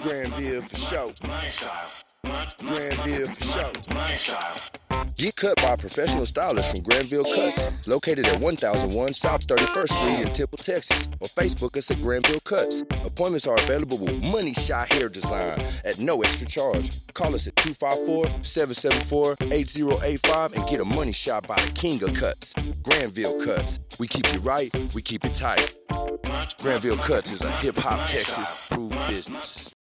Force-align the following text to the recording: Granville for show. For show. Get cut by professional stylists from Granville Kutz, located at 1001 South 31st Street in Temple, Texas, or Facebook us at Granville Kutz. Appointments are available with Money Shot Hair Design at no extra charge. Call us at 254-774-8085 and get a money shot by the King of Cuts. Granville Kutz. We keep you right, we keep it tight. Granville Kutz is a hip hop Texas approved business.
Granville 0.00 0.62
for 0.62 0.76
show. 0.76 1.06
For 1.06 1.26
show. 3.46 3.72
Get 5.16 5.36
cut 5.36 5.56
by 5.56 5.76
professional 5.76 6.26
stylists 6.26 6.72
from 6.72 6.82
Granville 6.82 7.24
Kutz, 7.24 7.86
located 7.86 8.26
at 8.26 8.40
1001 8.40 9.12
South 9.12 9.46
31st 9.46 9.88
Street 9.88 10.18
in 10.20 10.26
Temple, 10.32 10.58
Texas, 10.58 11.06
or 11.20 11.28
Facebook 11.28 11.76
us 11.76 11.88
at 11.90 12.00
Granville 12.00 12.40
Kutz. 12.40 12.82
Appointments 13.06 13.46
are 13.46 13.58
available 13.58 13.98
with 13.98 14.20
Money 14.22 14.54
Shot 14.54 14.90
Hair 14.92 15.10
Design 15.10 15.60
at 15.84 15.98
no 15.98 16.22
extra 16.22 16.46
charge. 16.46 16.90
Call 17.14 17.34
us 17.34 17.46
at 17.46 17.54
254-774-8085 17.56 20.56
and 20.56 20.66
get 20.68 20.80
a 20.80 20.84
money 20.84 21.12
shot 21.12 21.46
by 21.46 21.56
the 21.56 21.70
King 21.72 22.02
of 22.02 22.14
Cuts. 22.14 22.54
Granville 22.82 23.38
Kutz. 23.38 23.78
We 23.98 24.08
keep 24.08 24.32
you 24.32 24.40
right, 24.40 24.70
we 24.94 25.02
keep 25.02 25.24
it 25.24 25.34
tight. 25.34 25.74
Granville 26.60 26.96
Kutz 26.96 27.32
is 27.32 27.42
a 27.42 27.50
hip 27.52 27.76
hop 27.76 28.06
Texas 28.06 28.54
approved 28.54 28.98
business. 29.08 29.74